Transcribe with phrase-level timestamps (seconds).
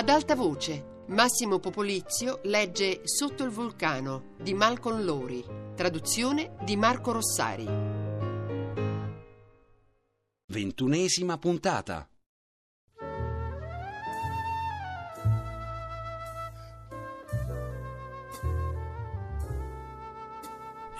[0.00, 5.44] Ad alta voce, Massimo Popolizio legge Sotto il vulcano di Malcolm Lori,
[5.76, 7.66] traduzione di Marco Rossari.
[10.46, 12.08] Ventunesima puntata.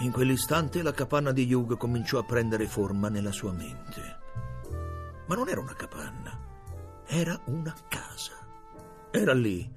[0.00, 4.18] In quell'istante la capanna di Hugh cominciò a prendere forma nella sua mente.
[5.26, 6.38] Ma non era una capanna,
[7.06, 7.99] era una casa.
[9.12, 9.68] Era lì,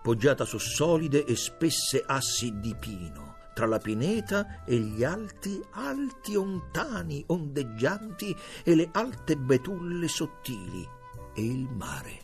[0.00, 6.36] poggiata su solide e spesse assi di pino, tra la pineta e gli alti, alti
[6.36, 10.86] ontani ondeggianti e le alte betulle sottili
[11.34, 12.20] e il mare.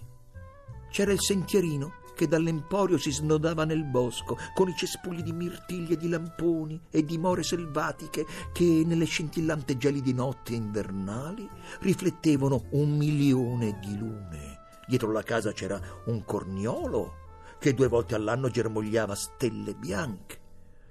[0.88, 6.08] C'era il sentierino che dall'emporio si snodava nel bosco, con i cespugli di mirtiglie, di
[6.08, 11.48] lamponi e di more selvatiche che, nelle scintillante gelidi notti invernali,
[11.80, 14.61] riflettevano un milione di lune.
[14.86, 17.20] Dietro la casa c'era un corniolo
[17.58, 20.41] che due volte all'anno germogliava stelle bianche.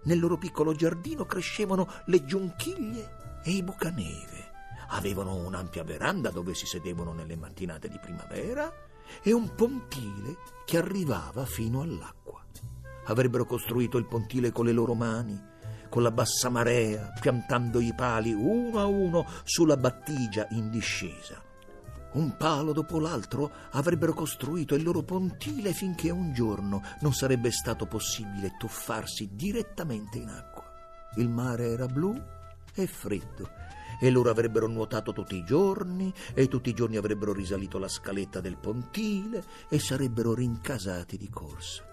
[0.03, 4.50] Nel loro piccolo giardino crescevano le giunchiglie e i bucaneve.
[4.89, 8.72] Avevano un'ampia veranda dove si sedevano nelle mattinate di primavera
[9.22, 12.44] e un pontile che arrivava fino all'acqua.
[13.06, 15.39] Avrebbero costruito il pontile con le loro mani,
[15.89, 21.50] con la bassa marea, piantando i pali uno a uno sulla battigia in discesa.
[22.14, 27.86] Un palo dopo l'altro avrebbero costruito il loro pontile finché un giorno non sarebbe stato
[27.86, 30.64] possibile tuffarsi direttamente in acqua.
[31.16, 32.14] Il mare era blu
[32.73, 33.50] e freddo
[34.00, 38.42] e loro avrebbero nuotato tutti i giorni e tutti i giorni avrebbero risalito la scaletta
[38.42, 41.86] del pontile e sarebbero rincasati di corsa.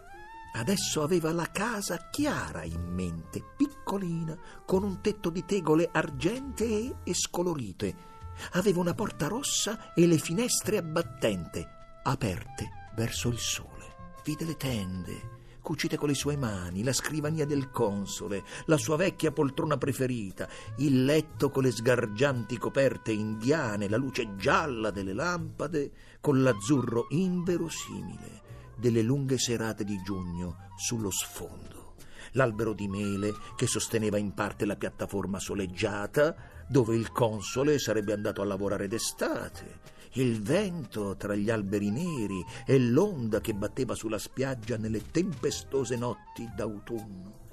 [0.54, 7.14] Adesso aveva la casa chiara in mente, piccolina, con un tetto di tegole argentee e
[7.14, 8.16] scolorite.
[8.52, 11.68] Aveva una porta rossa e le finestre a battente,
[12.02, 13.76] aperte verso il sole.
[14.24, 19.32] Vide le tende, cucite con le sue mani, la scrivania del console, la sua vecchia
[19.32, 20.48] poltrona preferita,
[20.78, 28.46] il letto con le sgargianti coperte indiane, la luce gialla delle lampade, con l'azzurro inverosimile
[28.78, 31.87] delle lunghe serate di giugno sullo sfondo.
[32.32, 36.34] L'albero di mele che sosteneva in parte la piattaforma soleggiata,
[36.68, 42.78] dove il console sarebbe andato a lavorare d'estate, il vento tra gli alberi neri e
[42.78, 47.46] l'onda che batteva sulla spiaggia nelle tempestose notti d'autunno.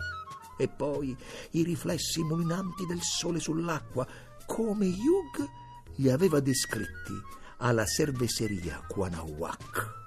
[0.58, 1.16] E poi
[1.52, 4.08] i riflessi mulinanti del sole sull'acqua,
[4.46, 5.50] come Hugh
[5.96, 7.14] li aveva descritti
[7.58, 10.05] alla cerveseria Quanawak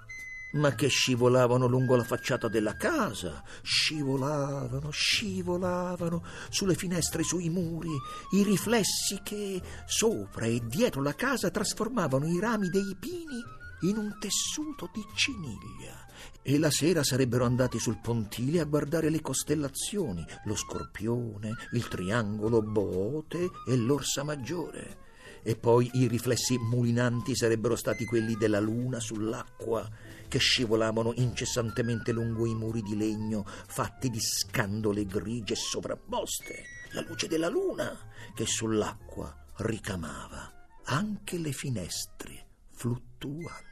[0.52, 7.90] ma che scivolavano lungo la facciata della casa, scivolavano, scivolavano sulle finestre sui muri,
[8.32, 14.16] i riflessi che sopra e dietro la casa trasformavano i rami dei pini in un
[14.18, 16.06] tessuto di ciniglia.
[16.42, 22.62] E la sera sarebbero andati sul pontile a guardare le costellazioni, lo scorpione, il triangolo
[22.62, 25.06] Boote e l'orsa maggiore.
[25.42, 29.88] E poi i riflessi mulinanti sarebbero stati quelli della luna sull'acqua
[30.28, 37.26] che scivolavano incessantemente lungo i muri di legno fatti di scandole grigie sovrapposte, la luce
[37.26, 37.98] della luna
[38.34, 40.52] che sull'acqua ricamava
[40.84, 43.66] anche le finestre fluttuanti.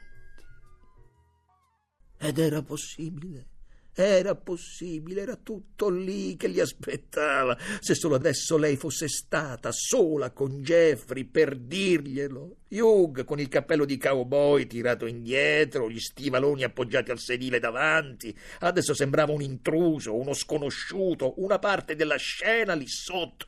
[2.17, 3.56] Ed era possibile
[3.99, 7.57] era possibile, era tutto lì che li aspettava.
[7.79, 12.57] Se solo adesso lei fosse stata sola con Jeffrey per dirglielo.
[12.69, 18.37] Hugh con il cappello di cowboy tirato indietro, gli stivaloni appoggiati al sedile davanti.
[18.59, 23.47] Adesso sembrava un intruso, uno sconosciuto, una parte della scena lì sotto.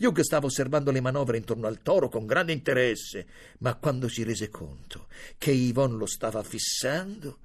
[0.00, 3.24] Hugh stava osservando le manovre intorno al toro con grande interesse,
[3.58, 5.06] ma quando si rese conto
[5.38, 7.38] che Yvonne lo stava fissando,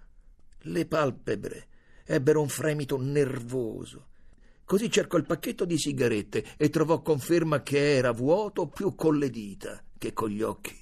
[0.62, 1.68] le palpebre
[2.14, 4.08] ebbero un fremito nervoso.
[4.66, 9.30] Così cercò il pacchetto di sigarette e trovò conferma che era vuoto più con le
[9.30, 10.78] dita che con gli occhi.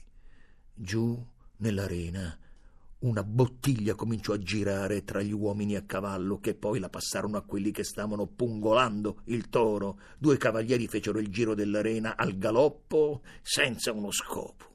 [0.73, 1.23] Giù
[1.57, 2.37] nell'arena
[2.99, 7.43] una bottiglia cominciò a girare tra gli uomini a cavallo che poi la passarono a
[7.43, 9.99] quelli che stavano pungolando il toro.
[10.17, 14.65] Due cavalieri fecero il giro dell'arena al galoppo senza uno scopo.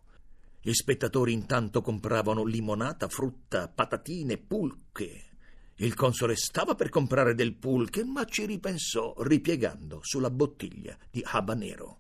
[0.62, 5.33] Gli spettatori intanto compravano limonata, frutta, patatine, pulche.
[5.76, 11.98] Il console stava per comprare del pulche, ma ci ripensò ripiegando sulla bottiglia di habanero.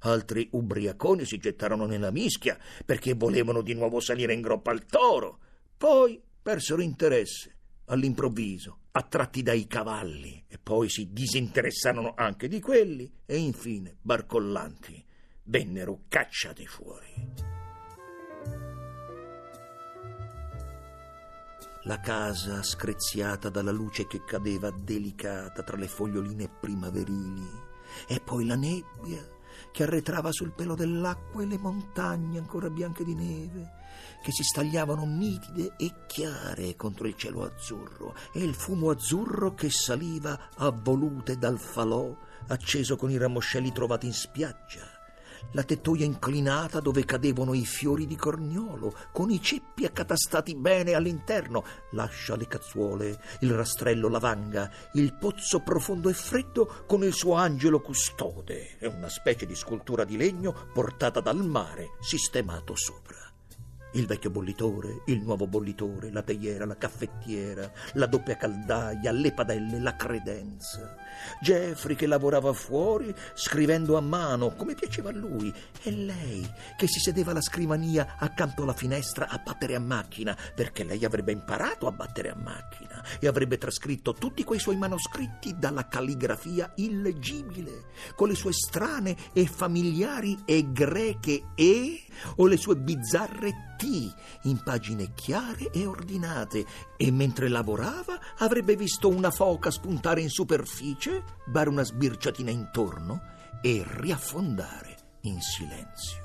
[0.00, 5.40] Altri ubriaconi si gettarono nella mischia perché volevano di nuovo salire in groppa al toro.
[5.76, 7.54] Poi persero interesse
[7.86, 15.04] all'improvviso, attratti dai cavalli, e poi si disinteressarono anche di quelli, e infine, barcollanti,
[15.44, 17.55] vennero cacciati fuori.
[21.86, 27.48] La casa screziata dalla luce che cadeva delicata tra le foglioline primaverili,
[28.08, 29.34] e poi la nebbia
[29.70, 33.70] che arretrava sul pelo dell'acqua e le montagne ancora bianche di neve,
[34.20, 39.70] che si stagliavano nitide e chiare contro il cielo azzurro, e il fumo azzurro che
[39.70, 42.14] saliva a volute dal falò
[42.48, 44.95] acceso con i ramoscelli trovati in spiaggia
[45.52, 51.64] la tettoia inclinata dove cadevano i fiori di corniolo, con i ceppi accatastati bene all'interno,
[51.92, 57.80] lascia le cazzuole, il rastrello lavanga, il pozzo profondo e freddo con il suo angelo
[57.80, 63.26] custode, e una specie di scultura di legno portata dal mare, sistemato sopra.
[63.92, 69.78] Il vecchio bollitore, il nuovo bollitore, la teiera, la caffettiera, la doppia caldaia, le padelle,
[69.78, 70.96] la credenza.
[71.40, 75.52] Jeffrey che lavorava fuori scrivendo a mano come piaceva a lui
[75.82, 80.84] e lei che si sedeva alla scrivania accanto alla finestra a battere a macchina perché
[80.84, 85.88] lei avrebbe imparato a battere a macchina e avrebbe trascritto tutti quei suoi manoscritti dalla
[85.88, 87.84] calligrafia illegibile
[88.14, 92.04] con le sue strane e familiari e greche E
[92.36, 96.64] o le sue bizzarre T in pagine chiare e ordinate
[96.96, 101.05] e mentre lavorava avrebbe visto una foca spuntare in superficie,
[101.44, 103.20] dare una sbirciatina intorno
[103.62, 106.24] e riaffondare in silenzio.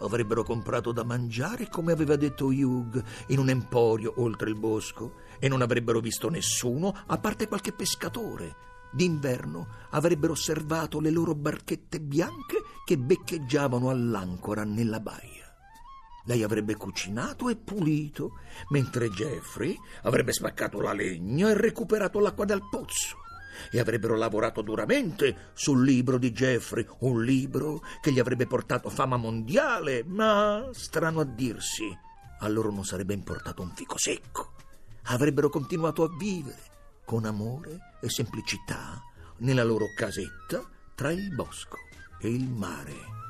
[0.00, 5.48] Avrebbero comprato da mangiare, come aveva detto Hugh, in un emporio oltre il bosco, e
[5.48, 8.56] non avrebbero visto nessuno a parte qualche pescatore.
[8.92, 15.42] D'inverno avrebbero osservato le loro barchette bianche che beccheggiavano all'ancora nella baia.
[16.26, 18.38] Lei avrebbe cucinato e pulito,
[18.70, 23.23] mentre Jeffrey avrebbe spaccato la legna e recuperato l'acqua dal pozzo.
[23.70, 29.16] E avrebbero lavorato duramente sul libro di Jeffrey, un libro che gli avrebbe portato fama
[29.16, 31.96] mondiale, ma, strano a dirsi,
[32.40, 34.52] a loro non sarebbe importato un fico secco.
[35.04, 36.72] Avrebbero continuato a vivere
[37.04, 39.02] con amore e semplicità
[39.38, 40.62] nella loro casetta
[40.94, 41.76] tra il bosco
[42.20, 43.23] e il mare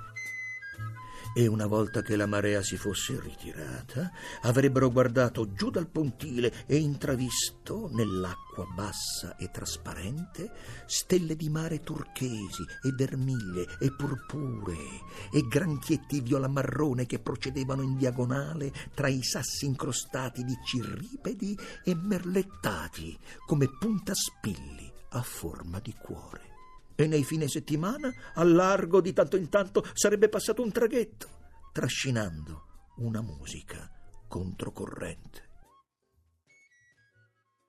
[1.34, 4.10] e una volta che la marea si fosse ritirata,
[4.42, 10.52] avrebbero guardato giù dal pontile e intravisto nell'acqua bassa e trasparente
[10.86, 15.00] stelle di mare turchesi e vermiglie e purpuree
[15.32, 21.94] e granchietti viola marrone che procedevano in diagonale tra i sassi incrostati di cirripedi e
[21.96, 26.53] merlettati come puntaspilli a forma di cuore
[26.94, 31.28] e nei fine settimana, al largo di tanto in tanto, sarebbe passato un traghetto,
[31.72, 33.90] trascinando una musica
[34.28, 35.50] controcorrente.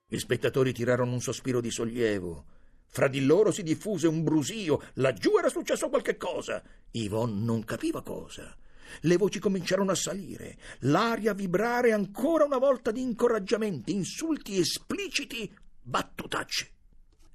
[0.08, 2.44] Gli spettatori tirarono un sospiro di sollievo.
[2.86, 4.80] Fra di loro si diffuse un brusio.
[4.94, 6.62] Laggiù era successo qualche cosa.
[6.92, 8.56] Yvonne non capiva cosa.
[9.00, 15.52] Le voci cominciarono a salire, l'aria a vibrare ancora una volta di incoraggiamenti, insulti espliciti,
[15.82, 16.75] battutacce.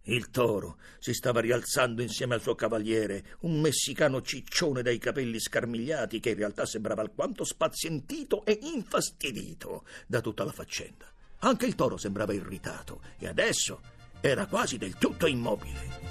[0.05, 6.19] Il toro si stava rialzando insieme al suo cavaliere, un messicano ciccione dai capelli scarmigliati
[6.19, 11.05] che in realtà sembrava alquanto spazientito e infastidito da tutta la faccenda.
[11.39, 13.81] Anche il toro sembrava irritato e adesso
[14.21, 16.09] era quasi del tutto immobile.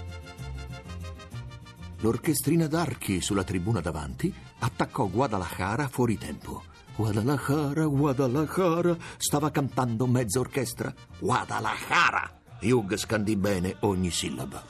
[1.98, 6.64] L'orchestrina d'archi sulla tribuna davanti attaccò Guadalajara fuori tempo.
[6.96, 10.92] Guadalajara, Guadalajara, stava cantando mezza orchestra.
[11.18, 12.39] Guadalajara!
[12.62, 14.62] Hugh scandì bene ogni sillaba.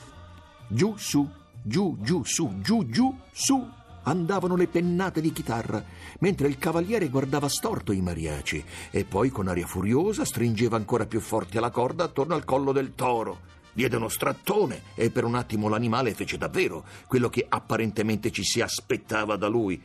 [0.67, 1.29] Giù, su,
[1.61, 3.69] giù, giù, su, giù, giù, su
[4.03, 5.83] andavano le pennate di chitarra,
[6.19, 11.19] mentre il cavaliere guardava storto i mariaci e poi con aria furiosa stringeva ancora più
[11.19, 13.49] forte la corda attorno al collo del toro.
[13.73, 18.61] Diede uno strattone e per un attimo l'animale fece davvero quello che apparentemente ci si
[18.61, 19.81] aspettava da lui,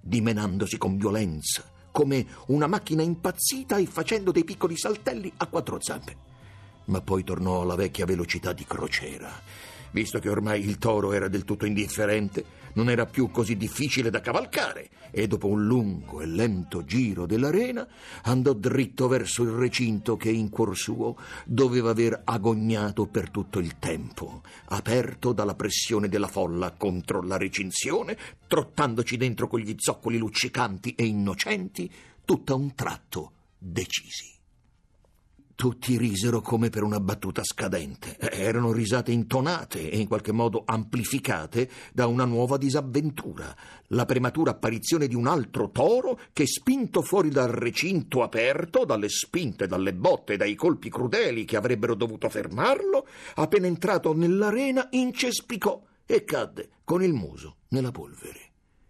[0.00, 6.26] dimenandosi con violenza, come una macchina impazzita e facendo dei piccoli saltelli a quattro zampe
[6.88, 9.32] ma poi tornò alla vecchia velocità di crociera.
[9.90, 14.20] Visto che ormai il toro era del tutto indifferente, non era più così difficile da
[14.20, 17.86] cavalcare e dopo un lungo e lento giro dell'arena
[18.24, 21.16] andò dritto verso il recinto che in cuor suo
[21.46, 28.16] doveva aver agognato per tutto il tempo, aperto dalla pressione della folla contro la recinzione,
[28.46, 31.90] trottandoci dentro con gli zoccoli luccicanti e innocenti,
[32.24, 34.37] tutto a un tratto decisi.
[35.58, 38.16] Tutti risero come per una battuta scadente.
[38.16, 43.56] Erano risate intonate e in qualche modo amplificate da una nuova disavventura,
[43.88, 49.66] la prematura apparizione di un altro toro che, spinto fuori dal recinto aperto, dalle spinte,
[49.66, 56.22] dalle botte e dai colpi crudeli che avrebbero dovuto fermarlo, appena entrato nell'arena incespicò e
[56.22, 58.47] cadde con il muso nella polvere.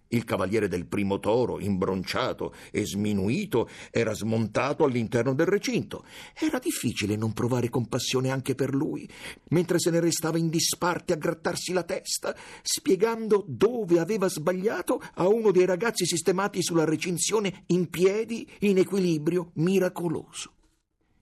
[0.08, 6.04] Il cavaliere del primo toro, imbronciato e sminuito, era smontato all'interno del recinto.
[6.34, 9.08] Era difficile non provare compassione anche per lui,
[9.48, 15.28] mentre se ne restava in disparte a grattarsi la testa, spiegando dove aveva sbagliato a
[15.28, 20.52] uno dei ragazzi sistemati sulla recinzione in piedi, in equilibrio miracoloso.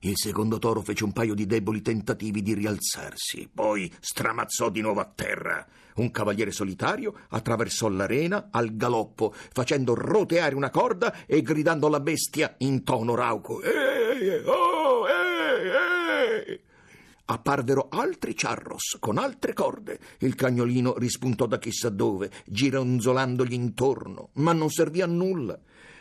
[0.01, 5.01] Il secondo toro fece un paio di deboli tentativi di rialzarsi, poi stramazzò di nuovo
[5.01, 5.67] a terra.
[5.97, 12.55] Un cavaliere solitario attraversò l'arena al galoppo, facendo roteare una corda e gridando alla bestia
[12.59, 16.61] in tono rauco: Ehi, oh, ehi, ehi!
[17.29, 19.99] Apparvero altri charros con altre corde.
[20.19, 25.59] Il cagnolino rispuntò da chissà dove, gironzolandogli intorno, ma non servì a nulla.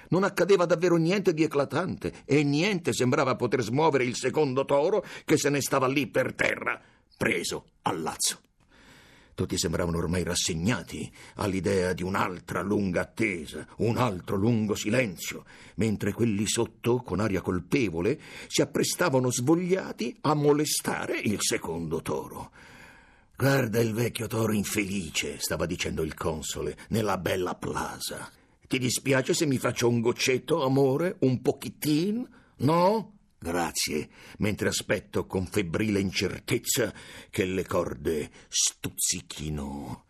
[0.09, 5.37] Non accadeva davvero niente di eclatante e niente sembrava poter smuovere il secondo toro che
[5.37, 6.81] se ne stava lì per terra,
[7.17, 8.39] preso al lazzo.
[9.35, 15.43] Tutti sembravano ormai rassegnati all'idea di un'altra lunga attesa, un altro lungo silenzio,
[15.75, 22.51] mentre quelli sotto, con aria colpevole, si apprestavano svogliati a molestare il secondo toro.
[23.35, 28.31] Guarda il vecchio toro infelice, stava dicendo il console, nella bella plaza.
[28.67, 31.17] Ti dispiace se mi faccio un goccetto, amore?
[31.19, 32.27] Un pochettin?
[32.57, 33.13] No?
[33.37, 36.91] Grazie, mentre aspetto con febbrile incertezza
[37.29, 40.05] che le corde stuzzichino.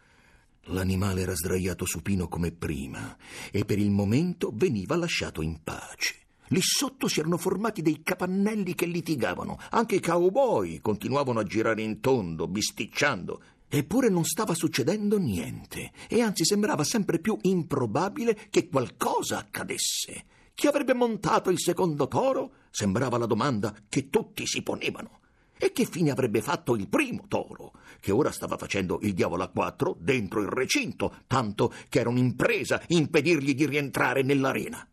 [0.70, 3.18] L'animale era sdraiato supino come prima
[3.52, 6.16] e per il momento veniva lasciato in pace.
[6.50, 9.60] Lì sotto si erano formati dei capannelli che litigavano.
[9.72, 13.42] Anche i cowboy continuavano a girare in tondo, bisticciando.
[13.75, 20.24] Eppure non stava succedendo niente, e anzi sembrava sempre più improbabile che qualcosa accadesse.
[20.53, 22.53] Chi avrebbe montato il secondo toro?
[22.70, 25.20] Sembrava la domanda che tutti si ponevano.
[25.58, 29.50] E che fine avrebbe fatto il primo toro, che ora stava facendo il diavolo a
[29.50, 34.88] quattro dentro il recinto, tanto che era un'impresa impedirgli di rientrare nell'arena?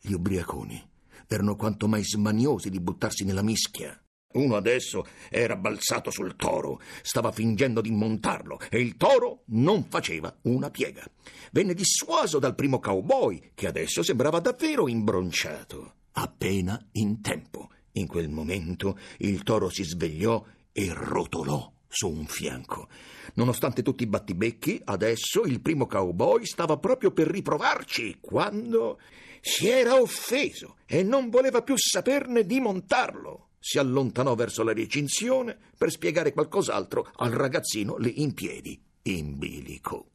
[0.00, 0.82] Gli ubriaconi
[1.26, 4.02] erano quanto mai smaniosi di buttarsi nella mischia.
[4.30, 10.36] Uno adesso era balzato sul toro, stava fingendo di montarlo e il toro non faceva
[10.42, 11.02] una piega.
[11.50, 15.94] Venne dissuaso dal primo cowboy, che adesso sembrava davvero imbronciato.
[16.12, 17.70] Appena in tempo.
[17.92, 22.88] In quel momento il toro si svegliò e rotolò su un fianco.
[23.34, 29.00] Nonostante tutti i battibecchi, adesso il primo cowboy stava proprio per riprovarci quando
[29.40, 35.56] si era offeso e non voleva più saperne di montarlo si allontanò verso la recinzione
[35.76, 40.10] per spiegare qualcos'altro al ragazzino lì in piedi, in bilico.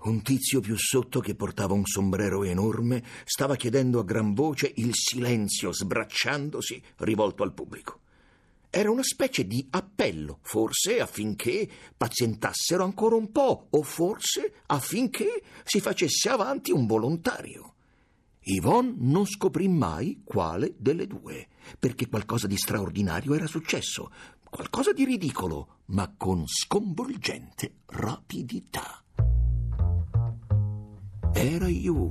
[0.00, 4.90] Un tizio più sotto che portava un sombrero enorme stava chiedendo a gran voce il
[4.92, 8.00] silenzio, sbracciandosi, rivolto al pubblico.
[8.70, 15.80] Era una specie di appello, forse affinché pazientassero ancora un po', o forse affinché si
[15.80, 17.74] facesse avanti un volontario.
[18.42, 24.10] Yvonne non scoprì mai quale delle due, perché qualcosa di straordinario era successo,
[24.48, 29.02] qualcosa di ridicolo, ma con sconvolgente rapidità.
[31.32, 32.10] Era Hugh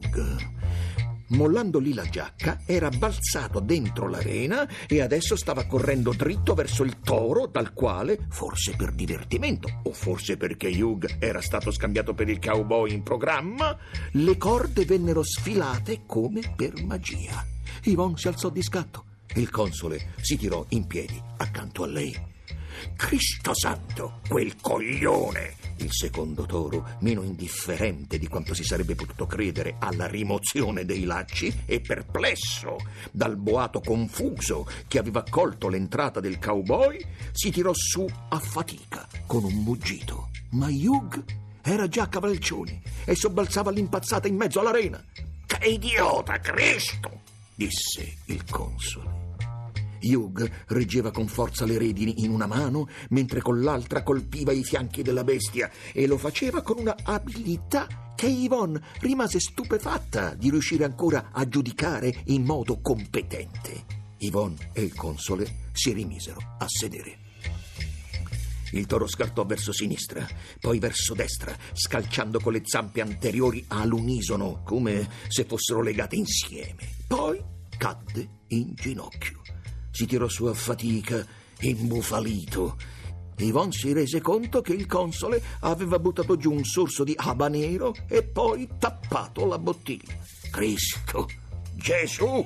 [1.29, 6.99] mollando lì la giacca, era balzato dentro l'arena e adesso stava correndo dritto verso il
[6.99, 12.39] toro dal quale, forse per divertimento o forse perché Hugh era stato scambiato per il
[12.39, 13.77] cowboy in programma,
[14.11, 17.45] le corde vennero sfilate come per magia.
[17.83, 22.35] Yvonne si alzò di scatto e il console si tirò in piedi accanto a lei.
[22.95, 25.55] Cristo santo, quel coglione!
[25.77, 31.63] Il secondo toro, meno indifferente di quanto si sarebbe potuto credere alla rimozione dei lacci
[31.65, 32.77] e perplesso
[33.11, 39.43] dal boato confuso che aveva colto l'entrata del cowboy, si tirò su a fatica con
[39.43, 40.29] un muggito.
[40.51, 41.23] Ma Hugh
[41.61, 45.03] era già a cavalcioni e sobbalzava all'impazzata in mezzo all'arena.
[45.45, 47.21] Che idiota, Cristo!
[47.55, 49.16] disse il console.
[50.01, 55.01] Hugh reggeva con forza le redini in una mano, mentre con l'altra colpiva i fianchi
[55.01, 61.29] della bestia e lo faceva con una abilità che Yvonne rimase stupefatta di riuscire ancora
[61.31, 63.85] a giudicare in modo competente.
[64.17, 67.19] Yvonne e il console si rimisero a sedere.
[68.71, 70.27] Il toro scartò verso sinistra,
[70.59, 76.95] poi verso destra, scalciando con le zampe anteriori all'unisono, come se fossero legate insieme.
[77.07, 77.41] Poi
[77.77, 79.46] cadde in ginocchio
[79.97, 81.25] si tirò su a fatica,
[81.61, 82.77] imbufalito.
[83.37, 88.21] Yvonne si rese conto che il console aveva buttato giù un sorso di habanero e
[88.21, 90.15] poi tappato la bottiglia.
[90.51, 91.27] Cristo!
[91.73, 92.45] Gesù!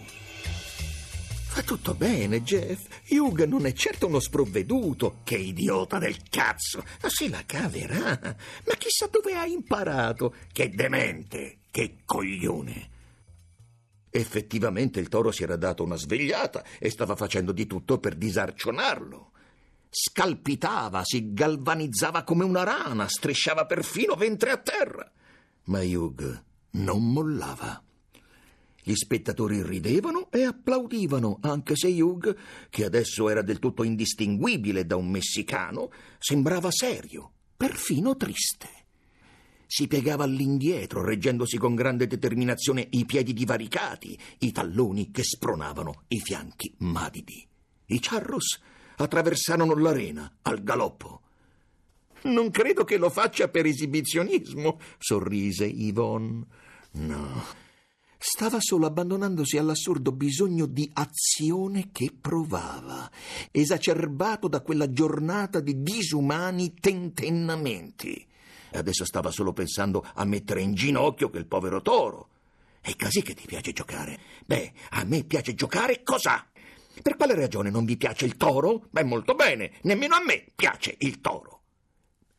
[1.53, 2.85] Va tutto bene, Jeff.
[3.09, 5.19] Hugh non è certo uno sprovveduto.
[5.25, 6.81] Che idiota del cazzo!
[7.01, 8.17] Ma se la caverà.
[8.65, 10.35] Ma chissà dove ha imparato.
[10.53, 12.91] Che demente, che coglione.
[14.13, 19.31] Effettivamente il toro si era dato una svegliata e stava facendo di tutto per disarcionarlo.
[19.89, 25.09] Scalpitava, si galvanizzava come una rana, strisciava perfino ventre a terra.
[25.65, 27.81] Ma Hugh non mollava.
[28.83, 32.35] Gli spettatori ridevano e applaudivano, anche se Hugh,
[32.69, 38.80] che adesso era del tutto indistinguibile da un messicano, sembrava serio, perfino triste.
[39.73, 46.19] Si piegava all'indietro, reggendosi con grande determinazione i piedi divaricati, i talloni che spronavano i
[46.19, 47.47] fianchi madidi.
[47.85, 48.59] I charros
[48.97, 51.21] attraversarono l'arena al galoppo.
[52.23, 56.45] Non credo che lo faccia per esibizionismo, sorrise Yvonne.
[56.91, 57.41] No,
[58.17, 63.09] stava solo abbandonandosi all'assurdo bisogno di azione che provava,
[63.51, 68.27] esacerbato da quella giornata di disumani tentennamenti.
[68.73, 72.29] Adesso stava solo pensando a mettere in ginocchio quel povero toro.
[72.81, 74.19] È così che ti piace giocare?
[74.45, 76.47] Beh, a me piace giocare cos'ha?
[77.01, 78.87] Per quale ragione non vi piace il toro?
[78.89, 81.59] Beh, molto bene, nemmeno a me piace il toro.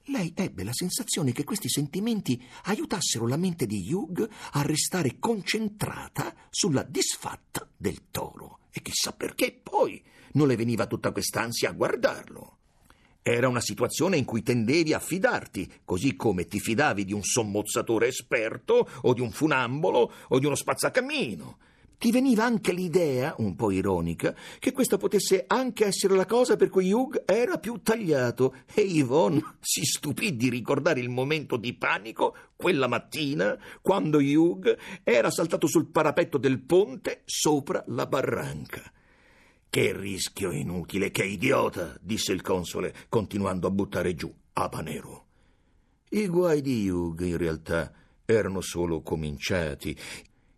[0.06, 6.34] Lei ebbe la sensazione che questi sentimenti aiutassero la mente di Hugh a restare concentrata
[6.50, 8.58] sulla disfatta del toro.
[8.72, 12.58] E chissà perché poi non le veniva tutta quest'ansia a guardarlo.
[13.22, 18.08] Era una situazione in cui tendevi a fidarti, così come ti fidavi di un sommozzatore
[18.08, 21.58] esperto o di un funambolo o di uno spazzacamino
[22.02, 26.68] ti veniva anche l'idea, un po' ironica, che questa potesse anche essere la cosa per
[26.68, 32.34] cui Hugh era più tagliato e Yvonne si stupì di ricordare il momento di panico
[32.56, 38.82] quella mattina quando Hugh era saltato sul parapetto del ponte sopra la barranca.
[39.74, 45.24] Che rischio inutile, che idiota, disse il console, continuando a buttare giù Apanero.
[46.10, 47.90] I guai di Hugh, in realtà,
[48.26, 49.96] erano solo cominciati.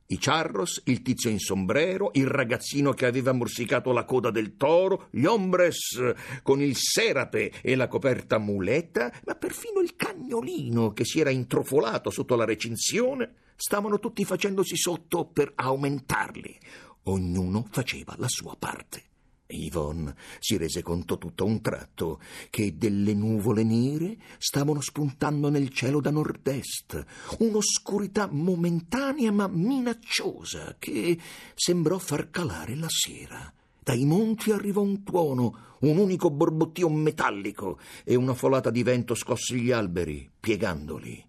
[0.06, 5.06] I charros, il tizio in sombrero, il ragazzino che aveva morsicato la coda del toro,
[5.12, 5.96] gli hombres
[6.42, 12.10] con il serape e la coperta muletta, ma perfino il cagnolino che si era introfolato
[12.10, 16.58] sotto la recinzione, stavano tutti facendosi sotto per aumentarli.
[17.04, 19.02] Ognuno faceva la sua parte.
[19.46, 26.00] Yvonne si rese conto tutto un tratto che delle nuvole nere stavano spuntando nel cielo
[26.00, 27.04] da nord-est,
[27.40, 31.18] un'oscurità momentanea ma minacciosa che
[31.54, 33.52] sembrò far calare la sera.
[33.82, 39.56] Dai monti arrivò un tuono, un unico borbottio metallico e una folata di vento scosse
[39.56, 41.22] gli alberi, piegandoli.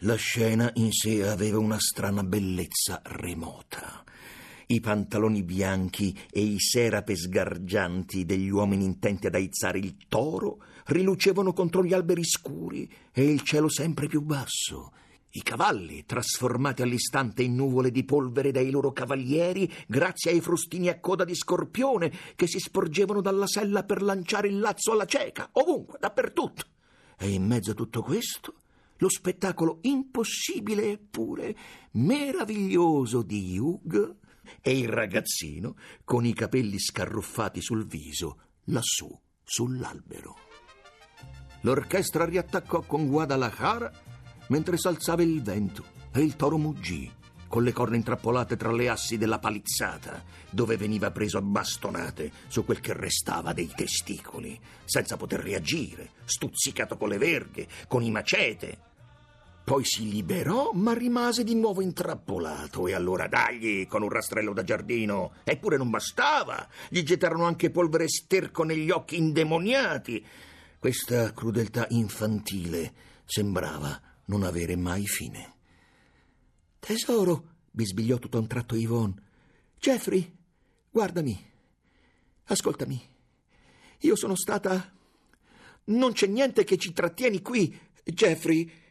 [0.00, 4.04] La scena in sé aveva una strana bellezza remota
[4.68, 11.52] i pantaloni bianchi e i serape sgargianti degli uomini intenti ad aizzare il toro rilucevano
[11.52, 14.92] contro gli alberi scuri e il cielo sempre più basso.
[15.30, 20.98] I cavalli, trasformati all'istante in nuvole di polvere dai loro cavalieri, grazie ai frustini a
[20.98, 25.98] coda di scorpione che si sporgevano dalla sella per lanciare il lazzo alla cieca, ovunque,
[26.00, 26.64] dappertutto.
[27.18, 28.54] E in mezzo a tutto questo,
[28.96, 31.54] lo spettacolo impossibile eppure
[31.92, 34.16] meraviglioso di Hugh
[34.60, 39.08] e il ragazzino con i capelli scarruffati sul viso lassù
[39.42, 40.36] sull'albero.
[41.62, 43.92] L'orchestra riattaccò con Guadalajara
[44.48, 47.10] mentre s'alzava il vento e il toro muggì
[47.48, 52.64] con le corna intrappolate tra le assi della palizzata, dove veniva preso a bastonate su
[52.64, 58.78] quel che restava dei testicoli, senza poter reagire, stuzzicato con le verghe, con i macete,
[59.66, 62.86] poi si liberò, ma rimase di nuovo intrappolato.
[62.86, 65.32] E allora dagli con un rastrello da giardino.
[65.42, 66.68] Eppure non bastava.
[66.88, 70.24] Gli gettarono anche polvere sterco negli occhi indemoniati.
[70.78, 75.54] Questa crudeltà infantile sembrava non avere mai fine.
[76.78, 79.20] Tesoro, bisbigliò tutto a un tratto Yvonne.
[79.80, 80.32] Jeffrey,
[80.88, 81.44] guardami.
[82.44, 83.02] Ascoltami.
[83.98, 84.92] Io sono stata.
[85.86, 88.84] Non c'è niente che ci trattieni qui, Jeffrey.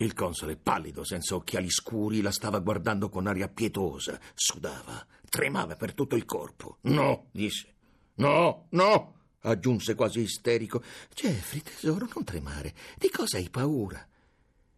[0.00, 4.16] Il console, pallido, senza occhiali scuri, la stava guardando con aria pietosa.
[4.32, 6.78] Sudava, tremava per tutto il corpo.
[6.82, 7.74] No, disse.
[8.14, 10.84] No, no, aggiunse quasi isterico.
[11.12, 12.74] Jeffrey, tesoro, non tremare.
[12.96, 14.06] Di cosa hai paura?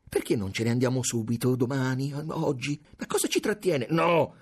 [0.08, 2.82] Perché non ce ne andiamo subito, domani, oggi?
[2.96, 3.88] Ma cosa ci trattiene?
[3.90, 4.34] No!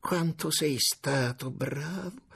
[0.00, 2.30] Quanto sei stato bravo.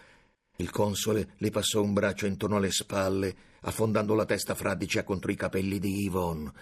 [0.58, 5.36] Il console le passò un braccio intorno alle spalle, affondando la testa fradicia contro i
[5.36, 6.52] capelli di Yvonne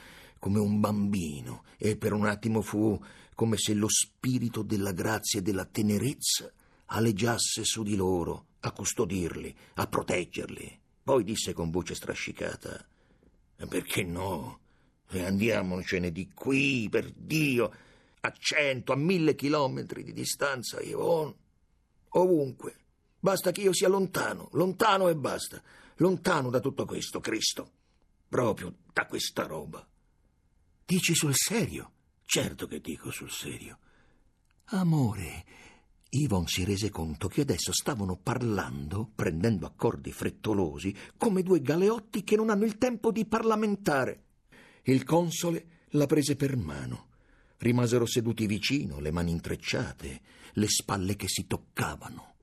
[0.44, 3.02] come un bambino e per un attimo fu
[3.34, 6.52] come se lo spirito della grazia e della tenerezza
[6.84, 10.80] aleggiasse su di loro, a custodirli, a proteggerli.
[11.02, 12.86] Poi disse con voce strascicata:
[13.66, 14.60] Perché no?
[15.08, 17.72] Andiamocene di qui, per Dio,
[18.20, 21.34] a cento, a mille chilometri di distanza, Ivon.
[22.10, 22.76] Ovunque.
[23.18, 25.62] Basta che io sia lontano, lontano e basta.
[25.96, 27.70] Lontano da tutto questo, Cristo.
[28.28, 29.88] Proprio da questa roba.
[30.86, 31.92] Dici sul serio?
[32.24, 33.78] Certo che dico sul serio.
[34.66, 35.44] Amore,
[36.10, 42.36] Yvonne si rese conto che adesso stavano parlando, prendendo accordi frettolosi, come due galeotti che
[42.36, 44.24] non hanno il tempo di parlamentare.
[44.82, 47.08] Il console la prese per mano.
[47.56, 50.20] Rimasero seduti vicino, le mani intrecciate,
[50.52, 52.33] le spalle che si toccavano.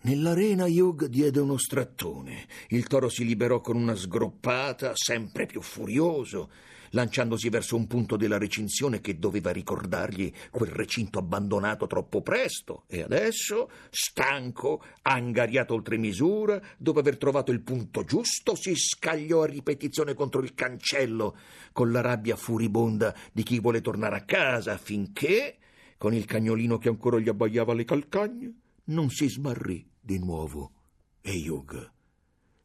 [0.00, 2.46] Nell'arena Hugh diede uno strattone.
[2.68, 6.50] Il toro si liberò con una sgroppata, sempre più furioso
[6.90, 13.02] lanciandosi verso un punto della recinzione che doveva ricordargli quel recinto abbandonato troppo presto, e
[13.02, 20.14] adesso, stanco, angariato oltre misura, dopo aver trovato il punto giusto, si scagliò a ripetizione
[20.14, 21.36] contro il cancello,
[21.72, 25.56] con la rabbia furibonda di chi vuole tornare a casa, finché,
[25.98, 28.54] con il cagnolino che ancora gli abbaiava alle calcagne,
[28.88, 30.72] non si smarrì di nuovo.
[31.20, 31.96] E Hugh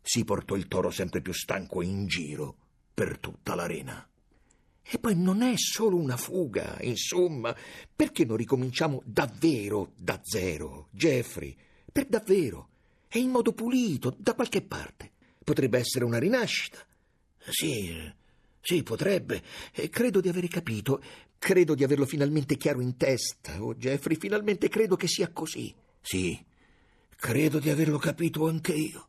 [0.05, 2.57] si portò il toro sempre più stanco in giro
[2.93, 4.05] per tutta l'arena.
[4.85, 7.55] E poi non è solo una fuga, insomma,
[7.95, 11.55] perché non ricominciamo davvero da zero, Jeffrey?
[11.89, 12.69] Per davvero,
[13.07, 15.11] e in modo pulito, da qualche parte.
[15.41, 16.85] Potrebbe essere una rinascita.
[17.49, 18.11] Sì,
[18.59, 19.41] sì, potrebbe.
[19.71, 21.01] E credo di aver capito.
[21.37, 23.61] Credo di averlo finalmente chiaro in testa.
[23.63, 25.73] Oh, Jeffrey, finalmente credo che sia così.
[26.05, 26.37] Sì,
[27.15, 29.07] credo di averlo capito anche io.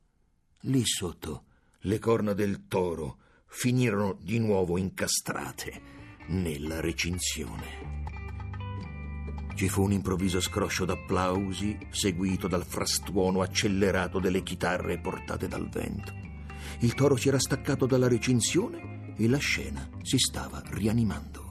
[0.61, 1.43] Lì sotto,
[1.81, 5.83] le corna del toro finirono di nuovo incastrate
[6.29, 8.03] nella recinzione.
[9.57, 16.13] Ci fu un improvviso scroscio d'applausi, seguito dal frastuono accelerato delle chitarre portate dal vento.
[16.81, 21.44] Il toro si era staccato dalla recinzione e la scena si stava rianimando.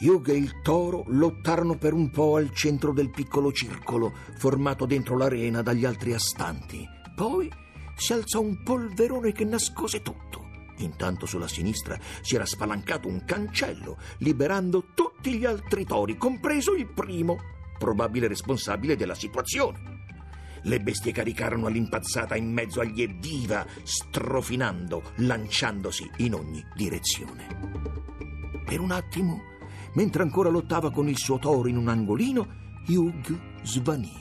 [0.00, 5.16] Hugh e il toro lottarono per un po' al centro del piccolo circolo formato dentro
[5.16, 6.86] l'arena dagli altri astanti.
[7.14, 7.50] Poi
[7.96, 10.42] si alzò un polverone che nascose tutto.
[10.78, 16.88] Intanto sulla sinistra si era spalancato un cancello, liberando tutti gli altri tori, compreso il
[16.88, 17.38] primo,
[17.78, 20.02] probabile responsabile della situazione.
[20.62, 27.46] Le bestie caricarono all'impazzata in mezzo agli evviva, strofinando, lanciandosi in ogni direzione.
[28.64, 29.42] Per un attimo,
[29.94, 34.12] mentre ancora lottava con il suo toro in un angolino, Hugh svanì.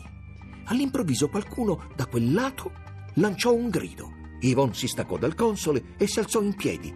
[0.65, 2.71] All'improvviso qualcuno da quel lato
[3.15, 4.21] lanciò un grido.
[4.39, 6.93] Yvonne si staccò dal console e si alzò in piedi.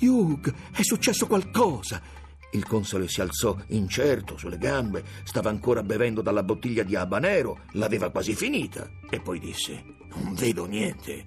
[0.00, 2.22] Hugh, è successo qualcosa!
[2.52, 8.10] Il console si alzò incerto sulle gambe, stava ancora bevendo dalla bottiglia di habanero, l'aveva
[8.10, 11.24] quasi finita, e poi disse: Non vedo niente,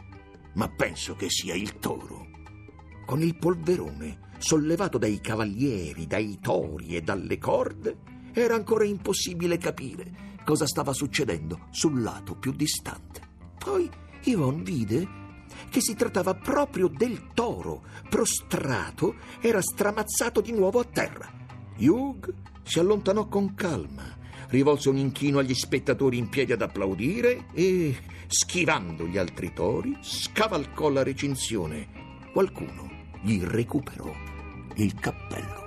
[0.54, 2.37] ma penso che sia il toro.
[3.08, 8.00] Con il polverone sollevato dai cavalieri, dai tori e dalle corde,
[8.34, 13.22] era ancora impossibile capire cosa stava succedendo sul lato più distante.
[13.58, 13.90] Poi
[14.24, 15.08] Yvonne vide
[15.70, 17.84] che si trattava proprio del toro.
[18.10, 21.32] Prostrato, era stramazzato di nuovo a terra.
[21.78, 24.18] Hugh si allontanò con calma,
[24.50, 30.90] rivolse un inchino agli spettatori in piedi ad applaudire e, schivando gli altri tori, scavalcò
[30.90, 31.88] la recinzione.
[32.34, 34.14] Qualcuno gli recuperò
[34.76, 35.67] il cappello.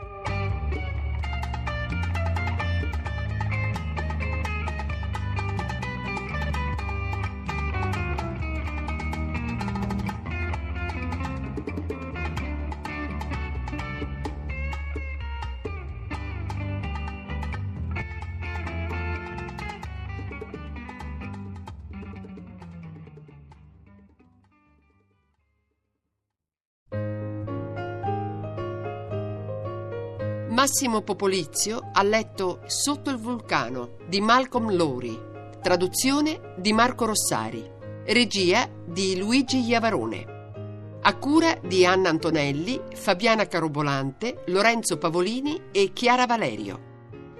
[30.60, 35.18] Massimo Popolizio ha letto Sotto il vulcano di Malcolm Lowry,
[35.62, 37.66] traduzione di Marco Rossari,
[38.04, 40.98] regia di Luigi Iavarone.
[41.00, 46.78] A cura di Anna Antonelli, Fabiana Carobolante, Lorenzo Pavolini e Chiara Valerio.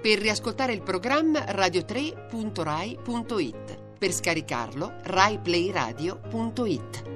[0.01, 3.97] Per riascoltare il programma radio3.rai.it.
[3.99, 7.10] Per scaricarlo, raiplayradio.it.